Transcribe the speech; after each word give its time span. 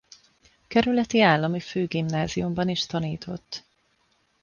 Kerületi 0.67 1.21
Állami 1.21 1.59
Főgimnáziumban 1.59 2.69
is 2.69 2.85
tanított. 2.85 3.63